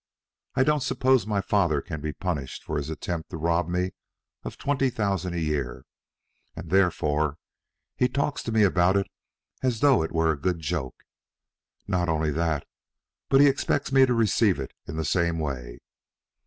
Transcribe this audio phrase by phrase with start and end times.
[0.55, 3.91] I don't suppose my father can be punished for his attempt to rob me
[4.43, 5.85] of twenty thousand a year,
[6.55, 7.37] and therefore
[7.95, 9.05] he talks to me about it
[9.61, 10.95] as though it were a good joke.
[11.87, 12.65] Not only that,
[13.29, 15.77] but he expects me to receive it in the same way.